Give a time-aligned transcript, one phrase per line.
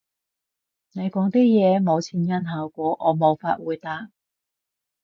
[0.93, 4.09] 你講啲嘢冇前因後果，我無法回答